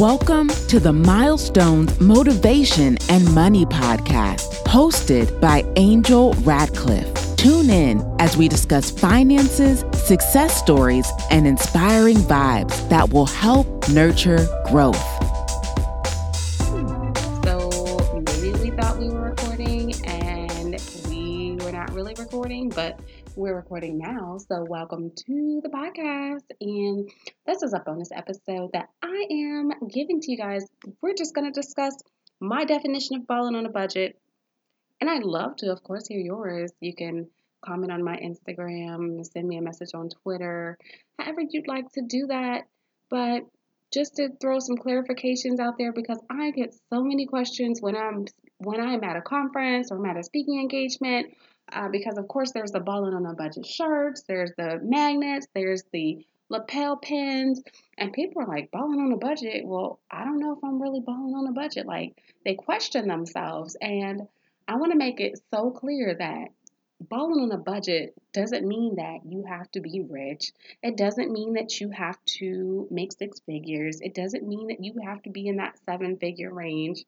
[0.00, 7.36] Welcome to the Milestones Motivation and Money Podcast, hosted by Angel Radcliffe.
[7.36, 14.48] Tune in as we discuss finances, success stories, and inspiring vibes that will help nurture
[14.70, 15.19] growth.
[22.18, 22.98] Recording, but
[23.36, 24.36] we're recording now.
[24.38, 26.42] So, welcome to the podcast.
[26.60, 27.08] And
[27.46, 30.64] this is a bonus episode that I am giving to you guys.
[31.00, 31.94] We're just going to discuss
[32.40, 34.18] my definition of balling on a budget.
[35.00, 36.72] And I'd love to, of course, hear yours.
[36.80, 37.28] You can
[37.64, 40.78] comment on my Instagram, send me a message on Twitter,
[41.18, 42.66] however you'd like to do that.
[43.08, 43.42] But
[43.92, 48.26] just to throw some clarifications out there because I get so many questions when I'm
[48.58, 51.34] when I'm at a conference or I'm at a speaking engagement
[51.72, 55.84] uh, because of course there's the balling on a budget shirts, there's the magnets, there's
[55.92, 57.62] the lapel pins,
[57.96, 59.64] and people are like balling on a budget.
[59.64, 61.86] Well, I don't know if I'm really balling on a budget.
[61.86, 64.22] Like they question themselves, and
[64.68, 66.48] I want to make it so clear that
[67.00, 70.52] balling on a budget doesn't mean that you have to be rich.
[70.82, 74.00] It doesn't mean that you have to make six figures.
[74.00, 77.04] It doesn't mean that you have to be in that seven figure range.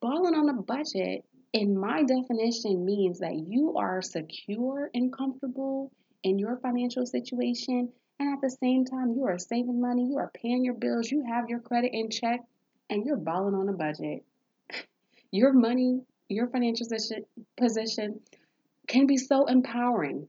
[0.00, 5.90] Balling on a budget in my definition means that you are secure and comfortable
[6.22, 10.30] in your financial situation and at the same time you are saving money you are
[10.34, 12.40] paying your bills you have your credit in check
[12.88, 14.24] and you're balling on a budget.
[15.30, 16.86] Your money your financial
[17.58, 18.20] position,
[18.86, 20.28] can be so empowering.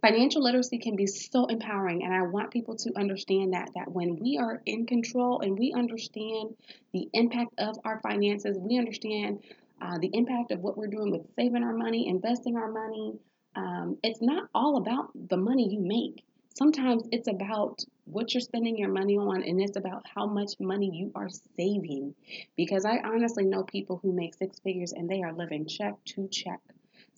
[0.00, 4.16] Financial literacy can be so empowering and i want people to understand that that when
[4.16, 6.54] we are in control and we understand
[6.92, 9.40] the impact of our finances we understand
[9.80, 13.14] uh, the impact of what we're doing with saving our money, investing our money.
[13.56, 16.24] Um, it's not all about the money you make.
[16.54, 20.90] Sometimes it's about what you're spending your money on, and it's about how much money
[20.92, 22.14] you are saving.
[22.56, 26.28] Because I honestly know people who make six figures and they are living check to
[26.28, 26.60] check.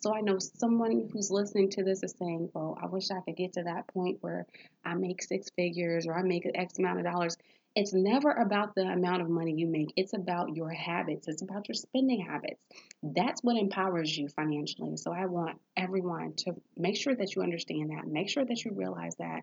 [0.00, 3.36] So I know someone who's listening to this is saying, Well, I wish I could
[3.36, 4.46] get to that point where
[4.84, 7.36] I make six figures or I make X amount of dollars.
[7.76, 9.92] It's never about the amount of money you make.
[9.96, 11.28] It's about your habits.
[11.28, 12.60] It's about your spending habits.
[13.02, 14.96] That's what empowers you financially.
[14.96, 18.08] So I want everyone to make sure that you understand that.
[18.08, 19.42] Make sure that you realize that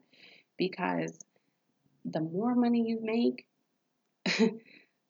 [0.57, 1.17] because
[2.03, 3.45] the more money you make,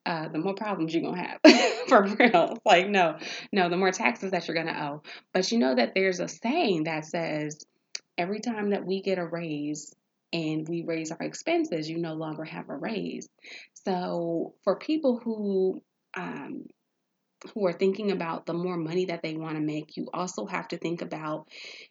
[0.07, 1.40] uh, the more problems you're gonna have
[1.88, 2.57] for real.
[2.66, 3.18] Like, no,
[3.51, 5.03] no, the more taxes that you're gonna owe.
[5.34, 7.59] But you know that there's a saying that says
[8.17, 9.94] every time that we get a raise,
[10.34, 13.28] and we raise our expenses, you no longer have a raise.
[13.85, 15.81] So for people who
[16.16, 16.66] um,
[17.53, 20.67] who are thinking about the more money that they want to make, you also have
[20.69, 21.47] to think about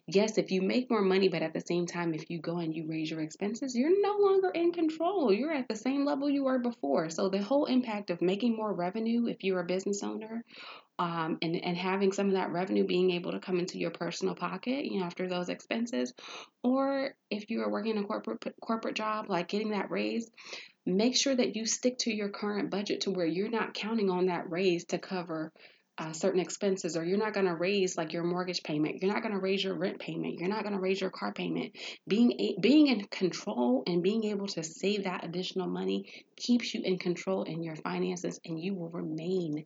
[0.07, 2.75] yes, if you make more money, but at the same time, if you go and
[2.75, 5.31] you raise your expenses, you're no longer in control.
[5.31, 7.09] You're at the same level you were before.
[7.09, 10.43] So, the whole impact of making more revenue if you're a business owner
[10.99, 14.35] um, and, and having some of that revenue being able to come into your personal
[14.35, 16.13] pocket, you know, after those expenses,
[16.63, 20.29] or if you are working a corporate corporate job, like getting that raise,
[20.87, 24.27] make sure that you stick to your current budget to where you're not counting on
[24.27, 25.51] that raise to cover
[25.97, 29.01] uh, certain expenses or you're not going to raise like your mortgage payment.
[29.01, 30.39] You're not going to raise your rent payment.
[30.39, 31.75] You're not going to raise your car payment.
[32.07, 36.81] Being a, being in control and being able to save that additional money keeps you
[36.83, 39.65] in control in your finances and you will remain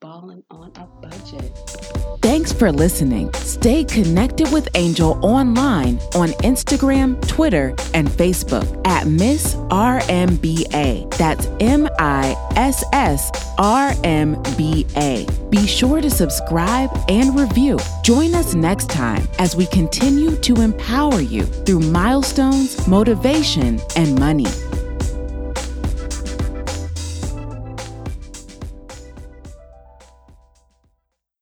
[0.00, 1.87] balling on a budget.
[2.28, 3.32] Thanks for listening.
[3.36, 11.10] Stay connected with Angel online on Instagram, Twitter, and Facebook at Miss RMBA.
[11.16, 15.26] That's M I S S R M B A.
[15.48, 17.78] Be sure to subscribe and review.
[18.02, 24.44] Join us next time as we continue to empower you through milestones, motivation, and money.